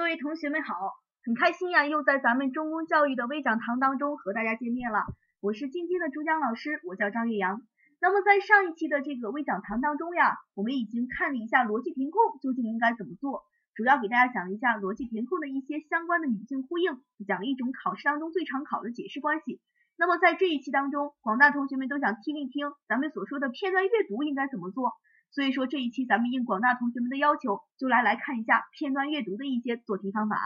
[0.00, 0.94] 各位同学们好，
[1.26, 5.04] 很开心呀，又在咱们中公教育的微讲堂当中和大家见面了。
[5.42, 7.60] 我是今天的主讲老师，我叫张月阳。
[8.00, 13.42] 那么在上一期的这个微讲堂当中呀，我们已经看了一下逻辑填空究竟应该怎么做，
[13.74, 16.96] 主要给大家讲一下逻辑填空的一些相关的语境呼应，
[17.28, 19.60] 讲了一种考试当中最常考的解释关系。
[19.98, 24.94] 那么在这一期当中，广大同学们都想听一听咱们所说的片段阅读应该怎么做。
[25.30, 30.36] 所以说这一期咱们应广大同学们的要求，就来来看一下片段阅读的一些做题方法。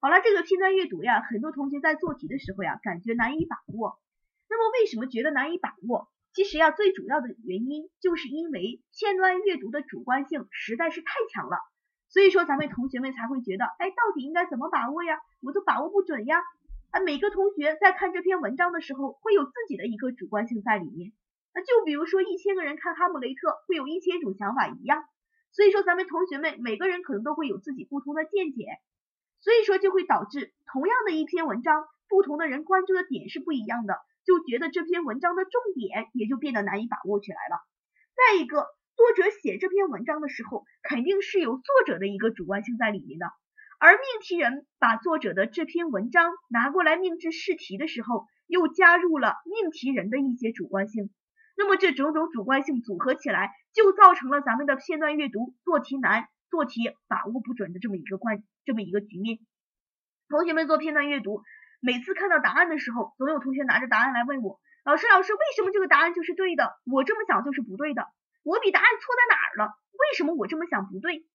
[0.00, 3.98] 好了，这个片段阅读呀，很多同学在做题的时候呀，感觉难以把握。
[4.48, 6.08] 那么为什么觉得难以把握？
[6.32, 11.58] 其实呀，最主要的原因就是因为片段阅读的主观性实在是太强了。
[12.08, 15.18] 所以说咱们同学们才会觉得，哎，到底应该怎么把握呀？
[15.42, 16.38] 我都把握不准呀。
[16.90, 21.12] 啊，每个同学在看这篇文章的时候，会有自己的一个主观性在里面。
[21.52, 25.04] 那就比如说一千个人看哈姆雷特会有一千种想法一样，
[25.52, 28.66] 所以说咱们同学们每个人可能都会有自己不同的见解，
[29.40, 37.60] 所以说就会导致同样的一篇文章，不同的人关注的点是不一样的，就觉得这篇文章的重点也就变得难以把握起来了。
[38.14, 43.26] 再一个，作者写这篇文章的时候，肯定是有作者的一个主观性在里面的，
[43.80, 51.10] 而命题人把作者的这篇文章拿过来命制试题的时候，又加入了命题人的一些主观性。
[51.60, 59.38] 那么这种种主观性组合起来，就造成了咱们的片段阅读做题难、做题把握不准的这么一个关这么一个局面。
[60.30, 61.42] 同学们做片段阅读，
[61.80, 66.80] 每次看到答案的时候，总有同学拿着答案来问我，老师老师，为什么这个答案就是对的？
[66.90, 68.08] 我这么想就是不对的，
[68.42, 69.74] 我比答案错在哪儿了？
[69.92, 71.26] 为什么我这么想不对？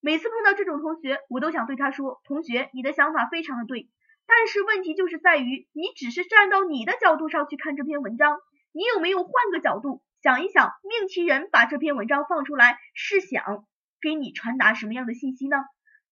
[0.00, 3.88] 每次碰到这种同学，我都想对他说，同学，你的想法非常的对，
[4.26, 8.40] 但是问题就是在于，你只是站到你的角度上去看这篇文章。
[8.76, 13.64] 你有没有换个角度想一想，命题人把这篇文章放出来是想
[14.02, 15.56] 给你传达什么样的信息呢？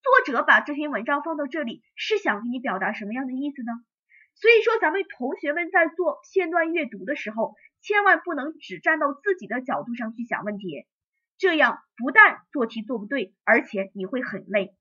[0.01, 3.73] 作者把这篇文章放到这里是想给你表达什么样的意思呢？
[4.35, 10.87] 所以说，咱们同学们在做片段阅读的时候，千万不能只站到自己的角度上去想问题，
[11.37, 14.75] 这样不但做题做不对，而且你会很累。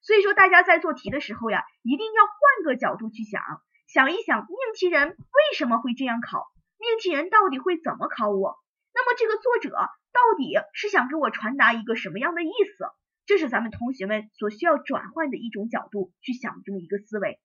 [0.00, 3.40] 所以说，大家在做题的时候呀，一定要换个角度去想，
[3.86, 6.51] 想一想命题人为什么会这样考。
[6.92, 8.58] 命题人到底会怎么考我？
[8.92, 12.84] 那么这个作者到底是想给我传达一个什么样的意思？
[13.24, 17.40] 这是咱们同学们所需要转换的一种角度去想这么一个思维。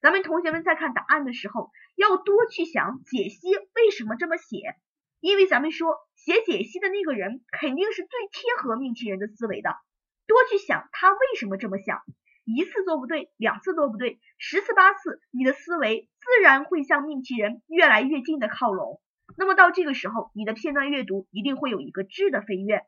[0.00, 4.76] 咱们同学们在看答案的时候，要多去想解析为什么这么写，
[5.18, 9.74] 因为咱们说写解析的那个人肯定是最贴合命题人的思维的。
[10.28, 12.00] 多去想他为什么这么想。
[12.52, 19.00] 一次做不对，两次做不对，十次八次，你的思维自然会向命题人越来越近的靠拢。
[19.38, 22.84] 那么到这个时候，你的片段阅读一定会有一个质的飞跃。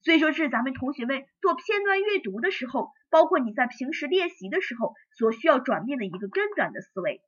[0.00, 7.20] 所以说，这是咱们同学们做片段阅读的时候，包括你在平时练习的时候所需要转变的一个根本的思维。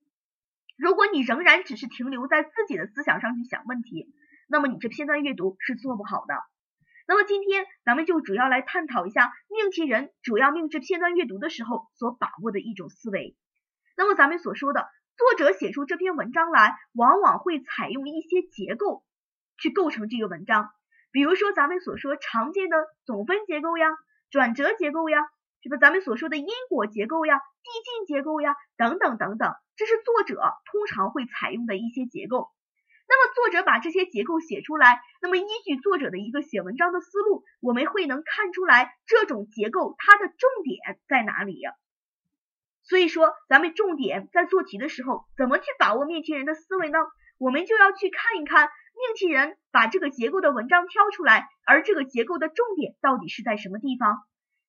[0.77, 4.13] 如果你仍然只是停留在自己的思想上去想问题，
[4.49, 6.35] 那么你这片段阅读是做不好的。
[7.07, 13.37] 那么今天咱们就主要来探讨一下命题人主要命制片段阅读的时候所把握的一种思维。
[13.97, 19.05] 那么咱们所说的作者写出这篇文章来，往往会采用一些结构
[19.59, 20.71] 去构成这个文章。
[21.13, 23.87] 比如说咱们所说常见的总分结构呀、
[24.31, 25.21] 转折结构呀，
[25.63, 25.77] 是吧？
[25.77, 30.41] 咱们所说的因果结构呀、递进结构呀等等等等，这是作者
[30.73, 32.51] 通常会采用的一些结构。
[33.07, 41.61] 那么作者把这些结构写出来，那么依据作者的一个写文章的思路，我们会能看出来这种结构它的重点在哪里？
[42.83, 46.99] 所以说，咱们重点在做题的时候，怎么去把握命题人的思维呢？
[47.39, 54.19] 我们就要去看一看命题人把这个结构的文章挑出来，而这个结构的重点到底是在什么地方？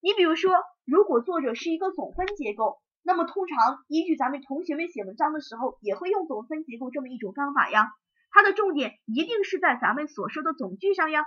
[0.02, 0.54] 你比如说，
[0.86, 7.92] 如果作者是一个总分结构，那么通常依据咱们同学们写文章的时候，也会用总分结构这么一种方法呀。
[8.36, 11.24] 它的重点一定是在咱们所说的总句上呀。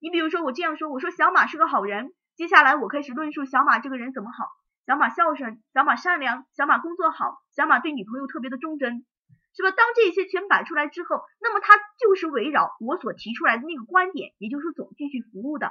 [0.00, 4.48] 你比如说我这样说，我说小马是个好人，接下来我开始论述小马这个人怎么好。
[4.84, 9.06] 小马孝顺，小马善良，小马工作好，小马对女朋友特别的忠贞，
[9.54, 9.70] 是吧？
[9.70, 15.70] 当这些全摆出来之后，那么它就是围绕我所提出来的那个观点，也就是总句去服务的。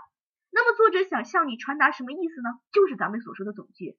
[0.50, 2.50] 那么作者想向你传达什么意思呢？
[2.72, 3.98] 就是咱们所说的总句。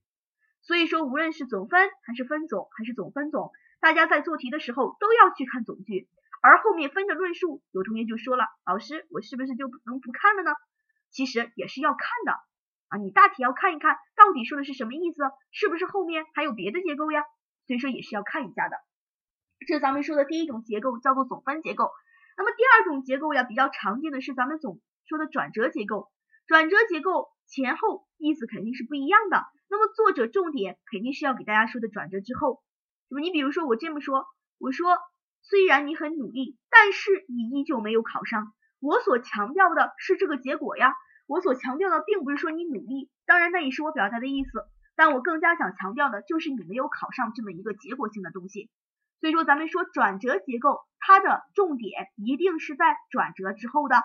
[0.62, 6.08] 所以说，无论是总分还是分总还是总分总，大家在做题的时候都要去看总句。
[6.44, 10.50] 而后面分的论述，有同学就说了，老师，我是不是就不能不看了呢？
[11.08, 12.32] 其实也是要看的
[12.88, 17.23] 啊，你大体要看一看到底说的是什么意思，是不是后面还有别的结构呀？
[17.67, 18.76] 所以说也是要看一下的。
[19.67, 21.91] 这是咱们说的第一种结构，叫做总分结构。
[22.37, 26.11] 那么第二种结构呀，比较常见的是咱们总说的转折结构。
[26.46, 29.46] 转折结构前后意思肯定是不一样的。
[29.70, 32.62] 那么作者重点肯定是要给大家说的转折之后，
[33.08, 34.26] 那么你比如说我这么说，
[34.58, 34.99] 我说
[35.46, 38.52] 虽然你很努力，但是你依旧没有考上。
[38.81, 40.94] 我所强调的是这个结果呀，
[41.26, 48.70] 我所强调的并不是说你努力，当然那也是我表达的意思，但我更加想强调的就是你没有考上这么一个结果性的东西。
[49.20, 53.96] 所以说咱们说转折结构，它的重点一定是在转折之后的。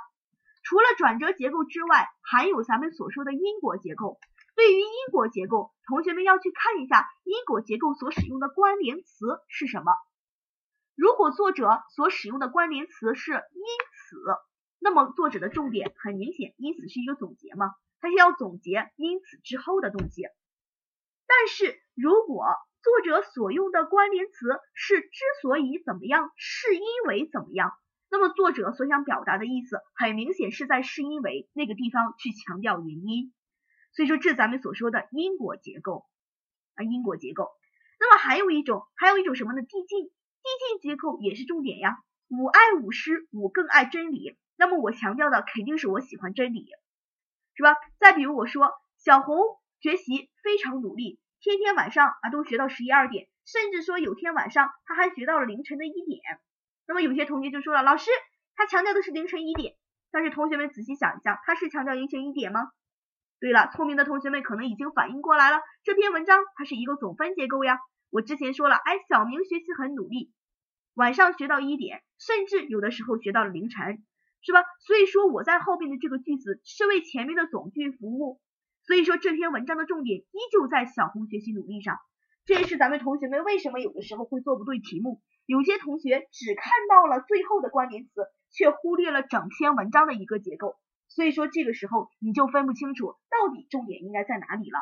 [0.61, 4.19] 除了转折结构之外，还有咱们所说的因果结构。
[4.55, 9.93] 对于因果结构，同学们要去看一下因果结构所使用的关联词是什么。
[11.19, 13.61] 如果作者所使用的关联词是因
[13.91, 14.17] 此。
[14.79, 20.23] 那么作者的重点很明显，因此是一个总结嘛，他是要总结因此之后的东西。
[21.27, 22.45] 但是如果
[22.81, 25.09] 作者所用的关联词是之
[25.41, 27.73] 所以怎么样，是因为怎么样，
[28.09, 33.33] 那么作者所想表达的意思很明显是在是因为那个地方去强调原因。
[33.91, 36.05] 所以说这咱们所说的因果结构
[36.75, 37.49] 啊，因果结构。
[37.99, 39.61] 那么还有一种，还有一种什么呢？
[39.63, 40.09] 递进，
[40.43, 41.97] 递进结构也是重点呀。
[42.27, 44.37] 我爱吾师，我更爱真理。
[44.55, 46.67] 那么我强调的肯定是我喜欢真理，
[47.55, 47.75] 是吧？
[47.99, 49.37] 再比如我说小红
[49.79, 56.21] 学习非常努力，天天晚上啊都学到十一二点，甚至说有天晚上他还学到了凌晨的一点。
[56.87, 58.11] 那么有些同学就说了，老师
[58.55, 59.75] 他强调的是凌晨一点，
[60.11, 62.69] 但是同学们仔细想一下，他是强调凌晨一点吗？
[63.39, 67.79] 对了，聪明的同学们可能已经反应过来了，这篇文章它是一个总分结构呀。
[68.09, 70.31] 我之前说了，哎，小明学习很努力，
[70.93, 74.03] 晚上学到一点，甚至有的时候学到了凌晨。
[74.41, 74.63] 是吧？
[74.79, 78.39] 所以说我在后边的这个句子是为前面的总句服务。
[78.83, 81.97] 所以说这篇文章的重点依旧在小红学习努力上。
[82.45, 85.21] 这也是咱们同学们为什么有的时候会做不对题目。
[85.45, 90.77] 有些同学只看到了最后的关联词，却忽略了整篇文章的一个结构。
[91.09, 94.79] 所以说这个时候你就分不清楚到底重点应该在哪里了。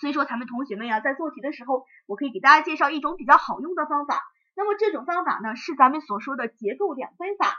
[0.00, 4.20] 所以说咱们同学们呀，在做题的时候，我可以给大家介绍一种比较好用的方法。
[4.56, 7.56] 那么这种方法呢，是咱们所说的结构两分法。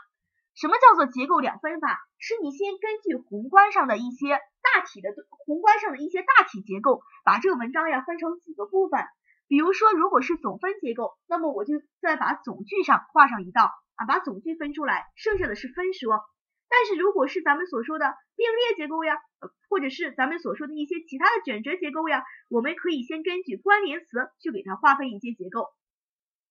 [0.53, 1.99] 什么叫做结构两分法？
[2.17, 5.09] 是你先根据宏观上的一些大体的
[5.45, 9.03] 宏观上的一些大体结构，把这个文章呀分成几个部分。
[9.47, 16.23] 比如说，如果是总分结构，那么我就再把总句上画上一道啊，把总句分出来，剩下的是分说。
[16.75, 19.16] 但是如果是咱们所说的并列结构呀，
[19.69, 25.69] 或者是咱们所说的一些其他的卷折结构呀，我们可以先根据关联词去给它划分一些结构。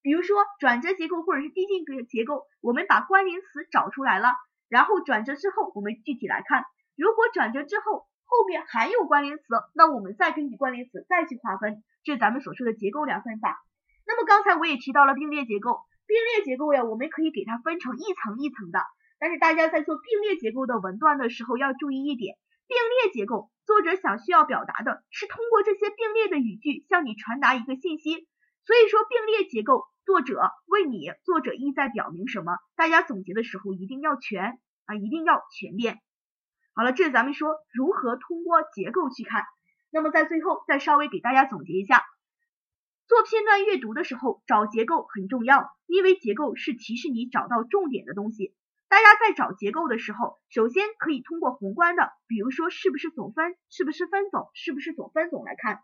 [0.01, 4.33] 比如说转折结构或者是递进结构，我们把关联词找出来了，
[4.71, 6.65] 然后转折之后，我们具体来看，
[6.97, 9.45] 如果转折之后后面还有关联词，
[9.75, 13.61] 那我们再根据关联词再去划分，这是咱们所说的结构两分法。
[14.07, 18.81] 那么刚才我也提到了并列结构，并列结构呀，我们可以给它分成一层一层的，
[19.19, 28.29] 但是大家在做并列结构的文段的时候要注意一点，并列结构作者想需要表达的是通过这些并列的语句向你传达一个信息，
[28.65, 29.85] 所以说并列结构。
[30.05, 32.59] 作者问你，作者意在表明什么？
[32.77, 35.99] 大家总结的时候一定要全啊，一定要全面。
[36.75, 39.45] 好了，这是咱们说如何通过结构去看。
[39.91, 42.05] 那么在最后再稍微给大家总结一下，
[43.09, 48.55] 做片段阅读的时候找结构很重要，因为结构是提示你找到重点的东西。
[48.89, 55.81] 大家在找结构的时候，首先可以通过宏观的，比如说是不是总分，是不是分总，是不是总分总来看。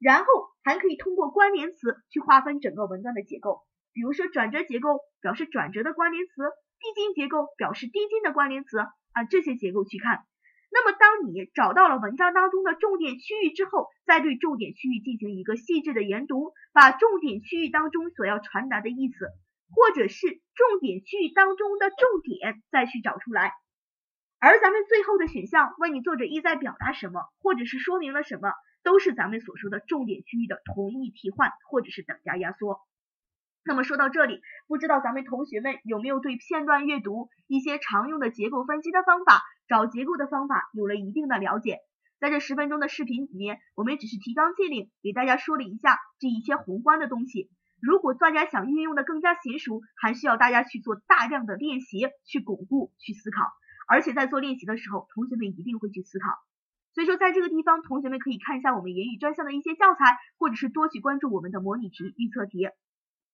[0.00, 0.26] 然后
[0.62, 3.62] 还可以通过关联词去划分整个文段的结构，
[3.92, 6.32] 比如说转折结构表示转折的关联词，
[6.78, 10.24] 递进结构表示递进的关联词啊，这些结构去看。
[10.70, 19.30] 那么当你找到了文章当中的重点区域之后，再对重点区域进行一个细致的研读，把重点区域当中所要传达的意思，
[19.70, 23.52] 或者是重点区域当中的重点再去找出来。
[24.38, 28.52] 而咱们最后的选项问你作者意在表达什么，或者是说明了什么。
[28.84, 32.80] 都是咱们所说的重点区域的同义替换或者是等价压缩。
[33.64, 41.80] 那么说到这里，不知道咱们同学们有没有对片段阅读一些常用的结构分析的方法、找结构的方法有了一定的了解？
[42.18, 47.50] 在这十分钟的视频里面，我们只是提纲挈领，给大家说了一下这一些宏观的东西。
[47.80, 53.44] 如果大家想运用的更加娴熟，还需要大家去做大量的练习，去巩固，去思考。
[53.86, 56.26] 而且在做练习的时候，同学们一定会去思考。
[56.92, 62.66] 所以说，在这个地方，同学们可以看一下我们言语专项的一些教材，或者是多去关注我们的模拟题、预测题，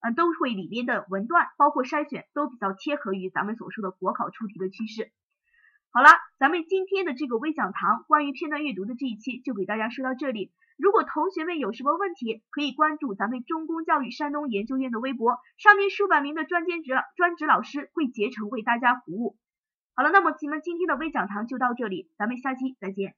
[0.01, 5.11] 嗯，都会里面的文段，包括筛选，都比较贴合于咱们所说的国考出题的趋势。
[5.97, 6.09] 好了，
[6.41, 10.51] 咱们今天的这个微讲堂关于片段阅读的这一期就给大家说到这里。
[10.77, 19.37] 如果同学们有什么问题，可以关注咱们中公教育山东研究院的微博，上面数百名的专兼职专职老师会竭诚为大家服务。
[19.95, 23.15] 好了，那么咱们今天的微讲堂就到这里，咱们下期再见。